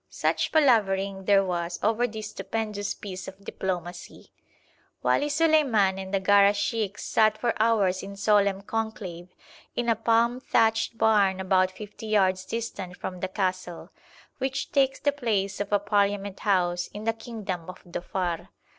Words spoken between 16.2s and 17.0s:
house